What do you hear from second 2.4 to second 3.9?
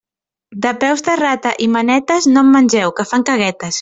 en mengeu, que fan caguetes.